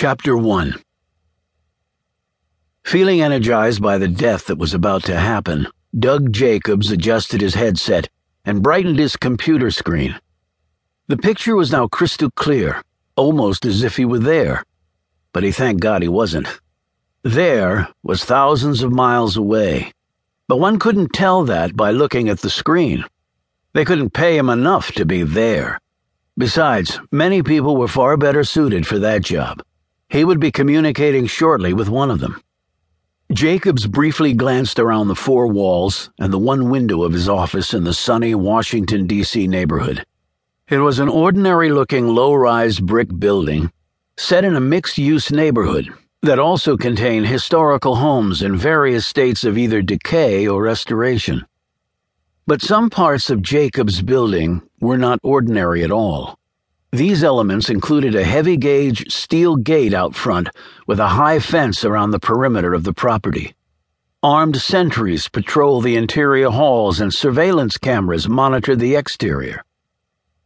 Chapter 0.00 0.36
1 0.36 0.76
Feeling 2.84 3.20
energized 3.20 3.82
by 3.82 3.98
the 3.98 4.06
death 4.06 4.46
that 4.46 4.56
was 4.56 4.72
about 4.72 5.02
to 5.06 5.18
happen, 5.18 5.66
Doug 5.98 6.32
Jacobs 6.32 6.92
adjusted 6.92 7.40
his 7.40 7.54
headset 7.54 8.08
and 8.44 8.62
brightened 8.62 9.00
his 9.00 9.16
computer 9.16 9.72
screen. 9.72 10.14
The 11.08 11.16
picture 11.16 11.56
was 11.56 11.72
now 11.72 11.88
crystal 11.88 12.30
clear, 12.30 12.80
almost 13.16 13.64
as 13.64 13.82
if 13.82 13.96
he 13.96 14.04
were 14.04 14.20
there. 14.20 14.62
But 15.32 15.42
he 15.42 15.50
thanked 15.50 15.82
God 15.82 16.02
he 16.02 16.08
wasn't. 16.08 16.46
There 17.24 17.88
was 18.04 18.24
thousands 18.24 18.84
of 18.84 18.92
miles 18.92 19.36
away. 19.36 19.90
But 20.46 20.60
one 20.60 20.78
couldn't 20.78 21.12
tell 21.12 21.42
that 21.46 21.74
by 21.74 21.90
looking 21.90 22.28
at 22.28 22.38
the 22.38 22.50
screen. 22.50 23.04
They 23.72 23.84
couldn't 23.84 24.10
pay 24.10 24.38
him 24.38 24.48
enough 24.48 24.92
to 24.92 25.04
be 25.04 25.24
there. 25.24 25.80
Besides, 26.36 27.00
many 27.10 27.42
people 27.42 27.76
were 27.76 27.88
far 27.88 28.16
better 28.16 28.44
suited 28.44 28.86
for 28.86 29.00
that 29.00 29.22
job. 29.22 29.60
He 30.08 30.24
would 30.24 30.40
be 30.40 30.50
communicating 30.50 31.26
shortly 31.26 31.72
with 31.72 31.88
one 31.88 32.10
of 32.10 32.20
them. 32.20 32.40
Jacobs 33.32 33.86
briefly 33.86 34.32
glanced 34.32 34.78
around 34.78 35.08
the 35.08 35.14
four 35.14 35.46
walls 35.46 36.10
and 36.18 36.32
the 36.32 36.38
one 36.38 36.70
window 36.70 37.02
of 37.02 37.12
his 37.12 37.28
office 37.28 37.74
in 37.74 37.84
the 37.84 37.92
sunny 37.92 38.34
Washington, 38.34 39.06
D.C. 39.06 39.46
neighborhood. 39.46 40.04
It 40.68 40.78
was 40.78 40.98
an 40.98 41.08
ordinary 41.08 41.70
looking 41.70 42.08
low 42.08 42.34
rise 42.34 42.80
brick 42.80 43.08
building 43.18 43.70
set 44.16 44.44
in 44.44 44.56
a 44.56 44.60
mixed 44.60 44.98
use 44.98 45.30
neighborhood 45.30 45.88
that 46.22 46.38
also 46.38 46.76
contained 46.76 47.26
historical 47.26 47.96
homes 47.96 48.42
in 48.42 48.56
various 48.56 49.06
states 49.06 49.44
of 49.44 49.56
either 49.56 49.80
decay 49.80 50.48
or 50.48 50.62
restoration. 50.62 51.46
But 52.46 52.62
some 52.62 52.90
parts 52.90 53.30
of 53.30 53.42
Jacobs' 53.42 54.02
building 54.02 54.62
were 54.80 54.98
not 54.98 55.20
ordinary 55.22 55.84
at 55.84 55.92
all. 55.92 56.38
These 56.90 57.22
elements 57.22 57.68
included 57.68 58.14
a 58.14 58.24
heavy 58.24 58.56
gauge 58.56 59.12
steel 59.12 59.56
gate 59.56 59.92
out 59.92 60.14
front 60.14 60.48
with 60.86 60.98
a 60.98 61.08
high 61.08 61.38
fence 61.38 61.84
around 61.84 62.12
the 62.12 62.18
perimeter 62.18 62.72
of 62.72 62.84
the 62.84 62.94
property. 62.94 63.54
Armed 64.22 64.56
sentries 64.56 65.28
patrol 65.28 65.82
the 65.82 65.96
interior 65.96 66.48
halls 66.48 66.98
and 66.98 67.12
surveillance 67.12 67.76
cameras 67.76 68.26
monitor 68.26 68.74
the 68.74 68.96
exterior. 68.96 69.62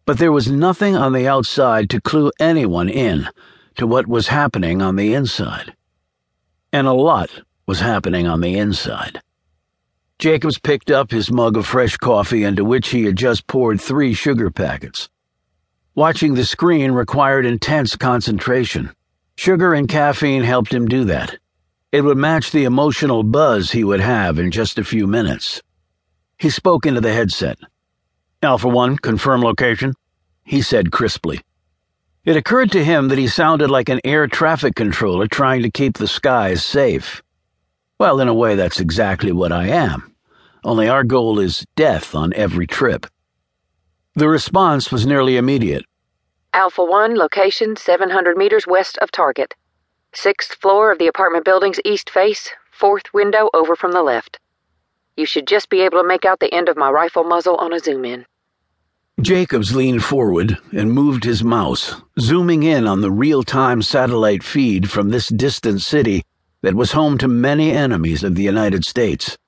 But 0.04 0.18
there 0.18 0.32
was 0.32 0.50
nothing 0.50 0.96
on 0.96 1.12
the 1.12 1.28
outside 1.28 1.88
to 1.90 2.00
clue 2.00 2.32
anyone 2.40 2.88
in 2.88 3.28
to 3.77 3.86
what 3.86 4.08
was 4.08 4.27
happening 4.27 4.82
on 4.82 4.96
the 4.96 5.14
inside. 5.14 5.74
And 6.72 6.88
a 6.88 6.92
lot 6.92 7.30
was 7.66 7.78
happening 7.78 8.27
on 8.27 8.40
the 8.40 8.58
inside. 8.58 9.20
Jacobs 10.18 10.58
picked 10.58 10.90
up 10.90 11.12
his 11.12 11.30
mug 11.30 11.56
of 11.56 11.66
fresh 11.66 11.96
coffee 11.96 12.42
into 12.42 12.64
which 12.64 12.88
he 12.88 13.04
had 13.04 13.16
just 13.16 13.46
poured 13.46 13.80
three 13.80 14.12
sugar 14.12 14.50
packets. 14.50 15.08
Watching 15.94 16.32
the 16.32 16.46
screen 16.46 16.92
required 16.92 17.44
intense 17.44 17.96
concentration. 17.96 18.92
Sugar 19.36 19.74
and 19.74 19.86
caffeine 19.86 20.42
helped 20.42 20.72
him 20.72 20.88
do 20.88 21.04
that. 21.04 21.36
It 21.92 22.00
would 22.00 22.16
match 22.16 22.50
the 22.50 22.64
emotional 22.64 23.22
buzz 23.22 23.72
he 23.72 23.84
would 23.84 24.00
have 24.00 24.38
in 24.38 24.50
just 24.50 24.78
a 24.78 24.84
few 24.84 25.06
minutes. 25.06 25.60
He 26.38 26.48
spoke 26.48 26.86
into 26.86 27.02
the 27.02 27.12
headset. 27.12 27.58
Alpha 28.42 28.68
1, 28.68 28.96
confirm 28.96 29.42
location, 29.42 29.92
he 30.44 30.62
said 30.62 30.92
crisply. 30.92 31.42
It 32.24 32.38
occurred 32.38 32.72
to 32.72 32.82
him 32.82 33.08
that 33.08 33.18
he 33.18 33.28
sounded 33.28 33.70
like 33.70 33.90
an 33.90 34.00
air 34.02 34.27
traffic 34.27 34.74
controller 34.74 35.27
trying 35.27 35.60
to 35.62 35.70
keep 35.70 35.98
the 35.98 36.08
skies 36.08 36.64
safe. 36.64 37.22
Well, 37.98 38.18
in 38.18 38.28
a 38.28 38.34
way, 38.34 38.54
that's 38.54 38.80
exactly 38.80 39.30
what 39.30 39.52
I 39.52 39.66
am. 39.68 40.14
Only 40.64 40.88
our 40.88 41.04
goal 41.04 41.38
is 41.38 41.66
death 41.77 42.14
on 42.14 42.32
every 42.32 42.66
trip. 42.66 43.06
The 44.14 44.28
response 44.28 44.92
was 44.92 45.06
nearly 45.06 45.38
immediate. 45.38 45.86
Alpha 46.52 46.84
1, 46.84 47.16
location 47.16 47.77
700 47.77 48.36
meters 48.36 48.66
west 48.66 48.98
of 48.98 49.10
target. 49.10 49.55
Sixth 50.14 50.55
floor 50.60 50.92
of 50.92 50.98
the 50.98 51.06
apartment 51.06 51.46
building's 51.46 51.80
east 51.82 52.10
face, 52.10 52.50
fourth 52.70 53.14
window 53.14 53.48
over 53.55 53.74
from 53.74 53.92
the 53.92 54.02
left. 54.02 54.38
You 55.16 55.24
should 55.24 55.46
just 55.46 55.70
be 55.70 55.80
able 55.80 56.02
to 56.02 56.06
make 56.06 56.27
out 56.27 56.40
the 56.40 56.52
end 56.52 56.68
of 56.68 56.77
my 56.77 56.90
rifle 56.90 57.24
muzzle 57.24 57.56
on 57.56 57.73
a 57.73 57.78
zoom 57.78 58.05
in. 58.05 58.27
Jacobs 59.23 59.74
leaned 59.74 60.05
forward 60.05 60.58
and 60.73 60.92
moved 60.92 61.24
his 61.24 61.42
mouse, 61.42 62.02
zooming 62.20 62.64
in 62.64 62.86
on 62.86 63.00
the 63.00 63.11
real 63.11 63.42
time 63.42 63.80
satellite 63.80 64.42
feed 64.42 64.90
from 64.90 65.08
this 65.08 65.29
distant 65.29 65.80
city 65.80 66.23
that 66.61 66.74
was 66.74 66.92
home 66.92 67.17
to 67.17 67.29
many 67.29 67.70
enemies 67.70 68.23
of 68.23 68.34
the 68.34 68.42
United 68.42 68.84
States. 68.84 69.39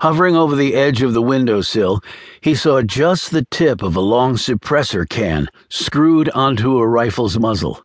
Hovering 0.00 0.34
over 0.34 0.56
the 0.56 0.76
edge 0.76 1.02
of 1.02 1.12
the 1.12 1.20
windowsill, 1.20 2.00
he 2.40 2.54
saw 2.54 2.80
just 2.80 3.32
the 3.32 3.44
tip 3.50 3.82
of 3.82 3.96
a 3.96 4.00
long 4.00 4.36
suppressor 4.36 5.06
can 5.06 5.46
screwed 5.68 6.30
onto 6.30 6.78
a 6.78 6.88
rifle's 6.88 7.38
muzzle. 7.38 7.84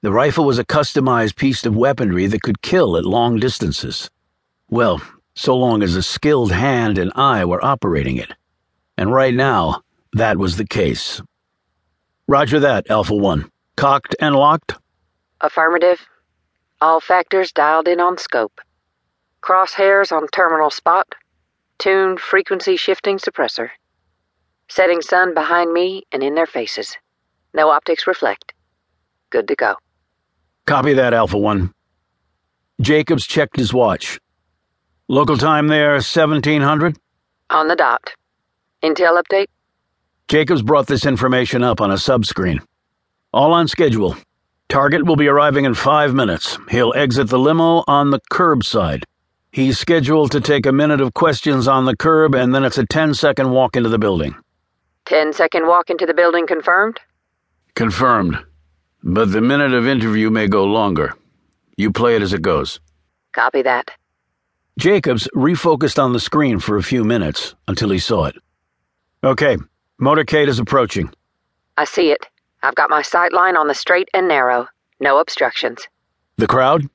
The 0.00 0.12
rifle 0.12 0.46
was 0.46 0.58
a 0.58 0.64
customized 0.64 1.36
piece 1.36 1.66
of 1.66 1.76
weaponry 1.76 2.26
that 2.26 2.40
could 2.40 2.62
kill 2.62 2.96
at 2.96 3.04
long 3.04 3.38
distances. 3.38 4.08
Well, 4.70 5.02
so 5.34 5.54
long 5.54 5.82
as 5.82 5.94
a 5.94 6.02
skilled 6.02 6.52
hand 6.52 6.96
and 6.96 7.12
eye 7.16 7.44
were 7.44 7.62
operating 7.62 8.16
it. 8.16 8.32
And 8.96 9.12
right 9.12 9.34
now, 9.34 9.82
that 10.14 10.38
was 10.38 10.56
the 10.56 10.66
case. 10.66 11.20
Roger 12.26 12.60
that, 12.60 12.88
Alpha 12.88 13.14
1. 13.14 13.50
Cocked 13.76 14.16
and 14.20 14.34
locked? 14.34 14.76
Affirmative. 15.42 16.00
All 16.80 17.00
factors 17.00 17.52
dialed 17.52 17.88
in 17.88 18.00
on 18.00 18.16
scope. 18.16 18.58
Crosshairs 19.42 20.12
on 20.12 20.28
terminal 20.28 20.70
spot 20.70 21.14
tuned 21.82 22.20
frequency 22.20 22.76
shifting 22.76 23.18
suppressor. 23.18 23.70
Setting 24.68 25.02
sun 25.02 25.34
behind 25.34 25.72
me 25.72 26.04
and 26.12 26.22
in 26.22 26.36
their 26.36 26.46
faces. 26.46 26.96
No 27.54 27.70
optics 27.70 28.06
reflect. 28.06 28.52
Good 29.30 29.48
to 29.48 29.56
go. 29.56 29.74
Copy 30.64 30.92
that, 30.94 31.12
Alpha 31.12 31.36
1. 31.36 31.72
Jacobs 32.80 33.26
checked 33.26 33.56
his 33.56 33.74
watch. 33.74 34.20
Local 35.08 35.36
time 35.36 35.66
there, 35.66 35.94
1700? 35.94 36.96
On 37.50 37.66
the 37.66 37.74
dot. 37.74 38.12
Intel 38.84 39.20
update? 39.20 39.46
Jacobs 40.28 40.62
brought 40.62 40.86
this 40.86 41.04
information 41.04 41.64
up 41.64 41.80
on 41.80 41.90
a 41.90 41.94
subscreen. 41.94 42.60
All 43.32 43.52
on 43.52 43.66
schedule. 43.66 44.16
Target 44.68 45.04
will 45.04 45.16
be 45.16 45.26
arriving 45.26 45.64
in 45.64 45.74
five 45.74 46.14
minutes. 46.14 46.56
He'll 46.70 46.94
exit 46.94 47.28
the 47.28 47.40
limo 47.40 47.82
on 47.88 48.10
the 48.10 48.20
curbside. 48.30 49.02
He's 49.52 49.78
scheduled 49.78 50.32
to 50.32 50.40
take 50.40 50.64
a 50.64 50.72
minute 50.72 51.02
of 51.02 51.12
questions 51.12 51.68
on 51.68 51.84
the 51.84 51.94
curb, 51.94 52.34
and 52.34 52.54
then 52.54 52.64
it's 52.64 52.78
a 52.78 52.86
10 52.86 53.12
second 53.12 53.50
walk 53.50 53.76
into 53.76 53.90
the 53.90 53.98
building. 53.98 54.34
10 55.04 55.34
second 55.34 55.66
walk 55.66 55.90
into 55.90 56.06
the 56.06 56.14
building 56.14 56.46
confirmed? 56.46 56.98
Confirmed. 57.74 58.38
But 59.02 59.30
the 59.30 59.42
minute 59.42 59.74
of 59.74 59.86
interview 59.86 60.30
may 60.30 60.48
go 60.48 60.64
longer. 60.64 61.12
You 61.76 61.92
play 61.92 62.16
it 62.16 62.22
as 62.22 62.32
it 62.32 62.40
goes. 62.40 62.80
Copy 63.34 63.60
that. 63.60 63.90
Jacobs 64.78 65.28
refocused 65.36 66.02
on 66.02 66.14
the 66.14 66.20
screen 66.20 66.58
for 66.58 66.78
a 66.78 66.82
few 66.82 67.04
minutes 67.04 67.54
until 67.68 67.90
he 67.90 67.98
saw 67.98 68.24
it. 68.24 68.36
Okay, 69.22 69.58
motorcade 70.00 70.48
is 70.48 70.60
approaching. 70.60 71.12
I 71.76 71.84
see 71.84 72.10
it. 72.10 72.26
I've 72.62 72.74
got 72.74 72.88
my 72.88 73.02
sight 73.02 73.34
line 73.34 73.58
on 73.58 73.68
the 73.68 73.74
straight 73.74 74.08
and 74.14 74.28
narrow. 74.28 74.66
No 74.98 75.18
obstructions. 75.18 75.86
The 76.38 76.46
crowd? 76.46 76.88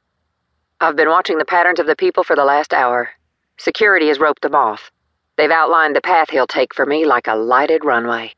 I've 0.79 0.95
been 0.95 1.09
watching 1.09 1.39
the 1.39 1.45
patterns 1.45 1.79
of 1.79 1.88
the 1.88 1.95
people 1.95 2.23
for 2.23 2.35
the 2.35 2.45
last 2.45 2.71
hour. 2.71 3.09
Security 3.57 4.09
has 4.09 4.19
roped 4.19 4.43
them 4.43 4.53
off. 4.53 4.91
They've 5.35 5.49
outlined 5.49 5.95
the 5.95 6.01
path 6.01 6.29
he'll 6.29 6.45
take 6.45 6.75
for 6.75 6.85
me 6.85 7.03
like 7.03 7.25
a 7.25 7.35
lighted 7.35 7.83
runway. 7.83 8.33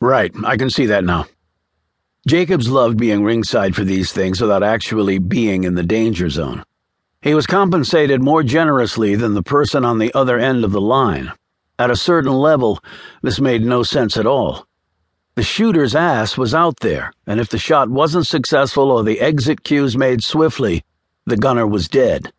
Right, 0.00 0.32
I 0.46 0.56
can 0.56 0.70
see 0.70 0.86
that 0.86 1.04
now. 1.04 1.26
Jacobs 2.26 2.70
loved 2.70 2.96
being 2.96 3.22
ringside 3.22 3.76
for 3.76 3.84
these 3.84 4.10
things 4.10 4.40
without 4.40 4.62
actually 4.62 5.18
being 5.18 5.64
in 5.64 5.74
the 5.74 5.82
danger 5.82 6.30
zone. 6.30 6.64
He 7.20 7.34
was 7.34 7.46
compensated 7.46 8.22
more 8.22 8.42
generously 8.42 9.14
than 9.14 9.34
the 9.34 9.42
person 9.42 9.84
on 9.84 9.98
the 9.98 10.14
other 10.14 10.38
end 10.38 10.64
of 10.64 10.72
the 10.72 10.80
line. 10.80 11.30
At 11.78 11.90
a 11.90 11.96
certain 11.96 12.32
level, 12.32 12.82
this 13.22 13.38
made 13.38 13.62
no 13.62 13.82
sense 13.82 14.16
at 14.16 14.26
all. 14.26 14.66
The 15.34 15.42
shooter's 15.42 15.94
ass 15.94 16.38
was 16.38 16.54
out 16.54 16.80
there, 16.80 17.12
and 17.26 17.38
if 17.38 17.50
the 17.50 17.58
shot 17.58 17.90
wasn't 17.90 18.26
successful 18.26 18.90
or 18.90 19.04
the 19.04 19.20
exit 19.20 19.62
cues 19.62 19.94
made 19.94 20.24
swiftly, 20.24 20.82
the 21.26 21.36
gunner 21.36 21.66
was 21.66 21.88
dead. 21.88 22.32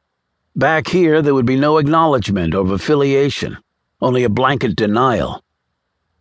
Back 0.56 0.88
here, 0.88 1.22
there 1.22 1.34
would 1.34 1.45
be 1.45 1.57
no 1.57 1.78
acknowledgement 1.78 2.56
of 2.56 2.72
affiliation, 2.72 3.57
only 4.01 4.24
a 4.24 4.30
blanket 4.30 4.75
denial. 4.75 5.44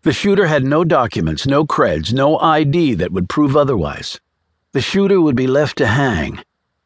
The 0.02 0.12
shooter 0.12 0.46
had 0.46 0.64
no 0.64 0.84
documents, 0.84 1.46
no 1.46 1.64
creds, 1.64 2.12
no 2.12 2.38
ID 2.38 2.94
that 2.94 3.12
would 3.12 3.28
prove 3.28 3.56
otherwise. 3.56 4.20
The 4.72 4.80
shooter 4.80 5.20
would 5.20 5.36
be 5.36 5.46
left 5.46 5.78
to 5.78 5.86
hang. 5.86 6.40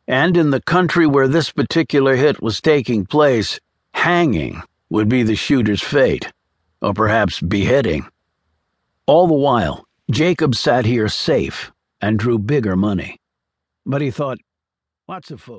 And 0.07 0.37
in 0.37 0.51
the 0.51 0.63
country 0.63 1.07
where 1.07 1.29
this 1.29 1.51
particular 1.51 2.15
hit 2.15 2.43
was 2.43 2.61
taking 2.61 3.07
place, 3.07 3.59
hanging 3.95 4.63
would 4.91 5.09
be 5.09 5.23
the 5.23 5.35
shooter's 5.35 5.83
fate, 5.83 6.31
or 6.83 6.93
perhaps 6.93 7.41
beheading. 7.41 8.07
All 9.07 9.27
the 9.27 9.35
while, 9.35 9.87
Jacob 10.11 10.55
sat 10.55 10.85
here 10.85 11.09
safe 11.09 11.73
and 12.01 12.19
drew 12.19 12.39
bigger 12.39 12.77
money. 12.77 13.19
But 13.87 14.03
he 14.03 14.11
thought, 14.11 14.39
Lots 15.11 15.33
of 15.33 15.41
folks 15.41 15.59